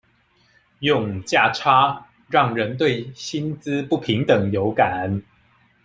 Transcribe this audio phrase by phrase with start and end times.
[0.79, 5.21] 用價差讓人對薪資不平等有感